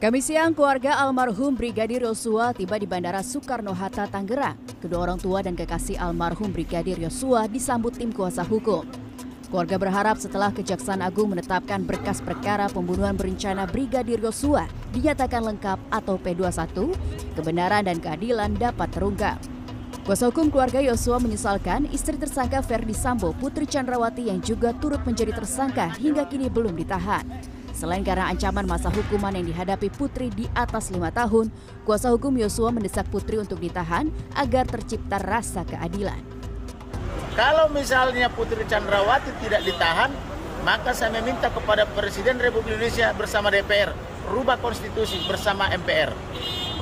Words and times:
Kami 0.00 0.16
siang, 0.24 0.56
keluarga 0.56 0.96
almarhum 0.96 1.52
Brigadir 1.52 2.00
Yosua 2.00 2.56
tiba 2.56 2.80
di 2.80 2.88
Bandara 2.88 3.20
Soekarno-Hatta, 3.20 4.08
Tangerang. 4.08 4.56
Kedua 4.80 5.04
orang 5.04 5.20
tua 5.20 5.44
dan 5.44 5.52
kekasih 5.52 6.00
almarhum 6.00 6.48
Brigadir 6.48 6.96
Yosua 6.96 7.44
disambut 7.44 8.00
tim 8.00 8.08
kuasa 8.08 8.40
hukum. 8.40 8.88
Keluarga 9.52 9.76
berharap 9.76 10.16
setelah 10.16 10.56
Kejaksaan 10.56 11.04
Agung 11.04 11.36
menetapkan 11.36 11.84
berkas 11.84 12.24
perkara 12.24 12.72
pembunuhan 12.72 13.12
berencana 13.12 13.68
Brigadir 13.68 14.24
Yosua 14.24 14.64
dinyatakan 14.96 15.44
lengkap 15.52 15.76
atau 15.92 16.16
P21, 16.16 16.96
kebenaran 17.36 17.84
dan 17.84 18.00
keadilan 18.00 18.56
dapat 18.56 18.88
terungkap. 18.96 19.36
Kuasa 20.08 20.32
hukum 20.32 20.48
keluarga 20.48 20.80
Yosua 20.80 21.20
menyesalkan 21.20 21.84
istri 21.92 22.16
tersangka 22.16 22.64
Ferdi 22.64 22.96
Sambo, 22.96 23.36
Putri 23.36 23.68
Chandrawati 23.68 24.32
yang 24.32 24.40
juga 24.40 24.72
turut 24.80 25.04
menjadi 25.04 25.36
tersangka 25.36 25.92
hingga 26.00 26.24
kini 26.24 26.48
belum 26.48 26.72
ditahan. 26.72 27.59
Selain 27.74 28.02
karena 28.04 28.28
ancaman 28.28 28.66
masa 28.66 28.90
hukuman 28.92 29.32
yang 29.32 29.46
dihadapi 29.46 29.88
Putri 29.94 30.28
di 30.30 30.46
atas 30.52 30.90
lima 30.92 31.08
tahun, 31.14 31.48
kuasa 31.86 32.10
hukum 32.12 32.34
Yosua 32.36 32.74
mendesak 32.74 33.08
Putri 33.08 33.38
untuk 33.38 33.62
ditahan 33.62 34.10
agar 34.36 34.66
tercipta 34.68 35.16
rasa 35.22 35.64
keadilan. 35.64 36.20
Kalau 37.38 37.70
misalnya 37.72 38.28
Putri 38.28 38.66
Chandrawati 38.66 39.32
tidak 39.40 39.62
ditahan, 39.64 40.10
maka 40.66 40.92
saya 40.92 41.14
meminta 41.16 41.48
kepada 41.48 41.88
Presiden 41.88 42.36
Republik 42.36 42.76
Indonesia 42.76 43.14
bersama 43.16 43.48
DPR, 43.48 43.96
rubah 44.28 44.60
konstitusi 44.60 45.16
bersama 45.24 45.72
MPR. 45.72 46.12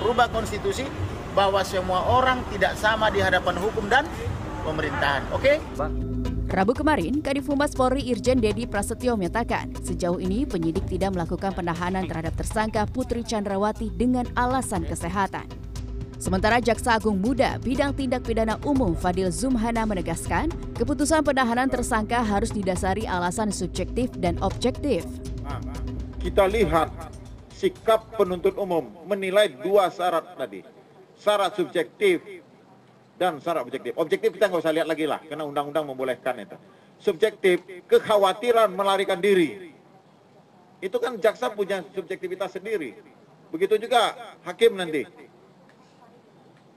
Rubah 0.03 0.31
konstitusi 0.33 0.89
bahwa 1.37 1.63
semua 1.63 2.03
orang 2.11 2.43
tidak 2.51 2.75
sama 2.75 3.13
di 3.13 3.23
hadapan 3.23 3.55
hukum 3.63 3.87
dan 3.87 4.03
pemerintahan. 4.67 5.23
Oke? 5.31 5.63
Okay? 5.63 6.08
Rabu 6.49 6.73
kemarin, 6.73 7.21
Kadif 7.21 7.45
Humas 7.45 7.77
Polri 7.77 8.09
Irjen 8.09 8.41
Dedi 8.41 8.65
Prasetyo 8.65 9.21
menyatakan, 9.21 9.69
sejauh 9.85 10.17
ini 10.17 10.49
penyidik 10.49 10.89
tidak 10.89 11.13
melakukan 11.13 11.53
penahanan 11.53 12.09
terhadap 12.09 12.33
tersangka 12.41 12.89
Putri 12.89 13.21
Chandrawati 13.21 13.93
dengan 13.93 14.25
alasan 14.33 14.89
kesehatan. 14.89 15.45
Sementara 16.17 16.57
Jaksa 16.57 16.97
Agung 16.97 17.21
Muda 17.21 17.61
Bidang 17.61 17.93
Tindak 17.93 18.25
Pidana 18.25 18.57
Umum 18.65 18.97
Fadil 18.97 19.29
Zumhana 19.29 19.85
menegaskan, 19.85 20.49
keputusan 20.73 21.21
penahanan 21.21 21.69
tersangka 21.69 22.25
harus 22.25 22.49
didasari 22.49 23.05
alasan 23.05 23.53
subjektif 23.53 24.09
dan 24.17 24.41
objektif. 24.41 25.05
Kita 26.17 26.49
lihat 26.49 27.13
sikap 27.53 28.17
penuntut 28.17 28.57
umum 28.57 28.89
menilai 29.05 29.53
dua 29.53 29.93
syarat 29.93 30.33
tadi. 30.33 30.65
Syarat 31.13 31.61
subjektif 31.61 32.38
dan 33.19 33.43
secara 33.43 33.61
objektif. 33.67 33.93
Objektif 33.99 34.39
kita 34.39 34.47
nggak 34.47 34.63
usah 34.63 34.73
lihat 34.73 34.87
lagi 34.87 35.05
lah, 35.05 35.19
karena 35.27 35.43
undang-undang 35.43 35.85
membolehkan 35.85 36.39
itu. 36.39 36.57
Subjektif, 37.03 37.61
kekhawatiran 37.91 38.71
melarikan 38.71 39.19
diri. 39.19 39.75
Itu 40.79 41.03
kan 41.03 41.19
jaksa 41.19 41.51
punya 41.51 41.83
subjektivitas 41.91 42.55
sendiri. 42.55 42.95
Begitu 43.51 43.75
juga 43.83 44.15
hakim 44.47 44.79
nanti. 44.79 45.03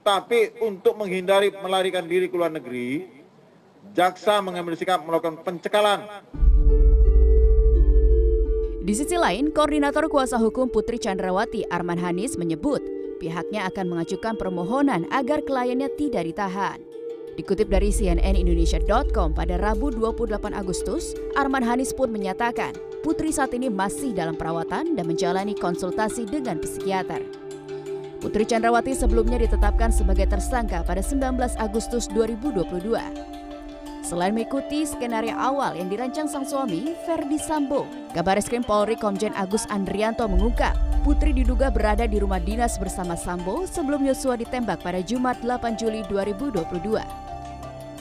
Tapi 0.02 0.58
untuk 0.58 0.98
menghindari 0.98 1.54
melarikan 1.54 2.02
diri 2.02 2.26
ke 2.26 2.34
luar 2.34 2.50
negeri, 2.50 3.06
jaksa 3.94 4.42
mengambil 4.42 4.74
sikap 4.74 4.98
melakukan 5.06 5.38
pencekalan. 5.46 6.02
Di 8.82 8.98
sisi 8.98 9.14
lain, 9.14 9.54
Koordinator 9.54 10.10
Kuasa 10.10 10.42
Hukum 10.42 10.66
Putri 10.66 10.98
Chandrawati 10.98 11.62
Arman 11.70 12.02
Hanis 12.02 12.34
menyebut 12.34 12.82
pihaknya 13.22 13.70
akan 13.70 13.94
mengajukan 13.94 14.34
permohonan 14.34 15.06
agar 15.14 15.46
kliennya 15.46 15.86
tidak 15.94 16.26
ditahan. 16.26 16.82
Dikutip 17.38 17.70
dari 17.70 17.94
cnnindonesia.com 17.94 19.32
pada 19.32 19.56
Rabu 19.56 19.94
28 19.94 20.52
Agustus, 20.52 21.14
Arman 21.38 21.64
Hanis 21.64 21.94
pun 21.94 22.10
menyatakan 22.10 22.74
putri 23.00 23.32
saat 23.32 23.54
ini 23.56 23.72
masih 23.72 24.12
dalam 24.12 24.36
perawatan 24.36 24.98
dan 24.98 25.04
menjalani 25.06 25.56
konsultasi 25.56 26.28
dengan 26.28 26.60
psikiater. 26.60 27.24
Putri 28.20 28.46
Chandrawati 28.46 28.94
sebelumnya 28.94 29.40
ditetapkan 29.40 29.90
sebagai 29.90 30.28
tersangka 30.30 30.84
pada 30.84 31.00
19 31.02 31.40
Agustus 31.58 32.06
2022. 32.12 32.94
Selain 34.02 34.34
mengikuti 34.34 34.84
skenario 34.84 35.34
awal 35.34 35.78
yang 35.78 35.88
dirancang 35.88 36.28
sang 36.28 36.46
suami, 36.46 36.92
Ferdi 37.06 37.38
Sambo, 37.40 37.88
Kabar 38.12 38.36
Eskrim 38.36 38.62
Polri 38.62 38.98
Komjen 38.98 39.32
Agus 39.34 39.64
Andrianto 39.70 40.26
mengungkap, 40.26 40.91
Putri 41.02 41.34
diduga 41.34 41.66
berada 41.66 42.06
di 42.06 42.22
rumah 42.22 42.38
dinas 42.38 42.78
bersama 42.78 43.18
Sambo 43.18 43.66
sebelum 43.66 44.06
Yosua 44.06 44.38
ditembak 44.38 44.86
pada 44.86 45.02
Jumat 45.02 45.34
8 45.42 45.74
Juli 45.74 46.06
2022. 46.06 46.62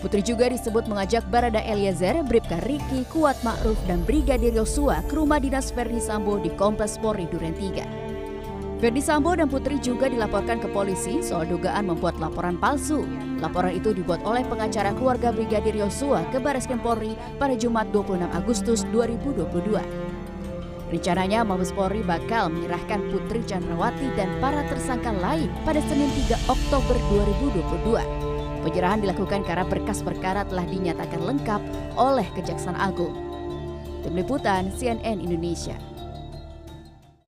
Putri 0.06 0.22
juga 0.22 0.46
disebut 0.46 0.86
mengajak 0.86 1.26
Barada 1.34 1.58
Eliezer, 1.66 2.22
Bribka 2.22 2.62
Riki, 2.62 3.02
Kuat 3.10 3.42
Ma'ruf, 3.42 3.82
dan 3.90 4.06
Brigadir 4.06 4.54
Yosua 4.54 5.02
ke 5.10 5.18
rumah 5.18 5.42
dinas 5.42 5.74
Ferdi 5.74 5.98
Sambo 5.98 6.38
di 6.38 6.54
Kompleks 6.54 7.02
Polri 7.02 7.26
Duren 7.26 7.58
3. 7.58 8.78
Ferdi 8.78 9.02
Sambo 9.02 9.34
dan 9.34 9.50
Putri 9.50 9.82
juga 9.82 10.06
dilaporkan 10.06 10.62
ke 10.62 10.70
polisi 10.70 11.26
soal 11.26 11.50
dugaan 11.50 11.90
membuat 11.90 12.22
laporan 12.22 12.62
palsu. 12.62 13.02
Laporan 13.42 13.74
itu 13.74 13.98
dibuat 13.98 14.22
oleh 14.22 14.46
pengacara 14.46 14.94
keluarga 14.94 15.34
Brigadir 15.34 15.74
Yosua 15.74 16.22
ke 16.30 16.38
Baris 16.38 16.70
Polri 16.70 17.18
pada 17.42 17.58
Jumat 17.58 17.90
26 17.90 18.30
Agustus 18.30 18.86
2022. 18.94 20.21
Rencananya 20.92 21.48
Mabes 21.48 21.72
Polri 21.72 22.04
bakal 22.04 22.52
menyerahkan 22.52 23.00
Putri 23.16 23.40
Chandrawati 23.48 24.12
dan 24.20 24.28
para 24.44 24.60
tersangka 24.68 25.16
lain 25.16 25.48
pada 25.64 25.80
Senin 25.88 26.12
3 26.28 26.52
Oktober 26.52 27.00
2022. 27.16 27.96
Penyerahan 28.68 29.00
dilakukan 29.00 29.48
karena 29.48 29.64
berkas 29.64 30.04
perkara 30.04 30.44
telah 30.44 30.68
dinyatakan 30.68 31.24
lengkap 31.24 31.64
oleh 31.96 32.28
Kejaksaan 32.36 32.76
Agung. 32.76 33.16
Tim 34.04 34.20
Liputan 34.20 34.68
CNN 34.76 35.24
Indonesia. 35.24 35.91